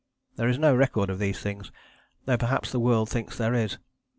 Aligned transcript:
There 0.35 0.49
is 0.49 0.57
no 0.57 0.75
record 0.75 1.11
of 1.11 1.19
these 1.19 1.39
things, 1.41 1.71
though 2.25 2.35
perhaps 2.37 2.71
the 2.71 2.79
world 2.79 3.07
thinks 3.07 3.37
there 3.37 3.53
is. 3.53 3.77